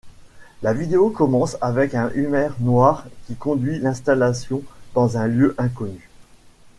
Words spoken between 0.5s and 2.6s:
La vidéo commence avec un Hummer